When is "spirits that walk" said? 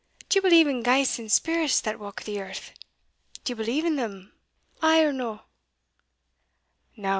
1.31-2.23